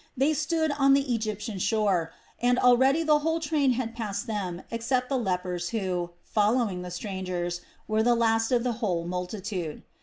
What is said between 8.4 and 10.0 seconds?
of the whole multitude.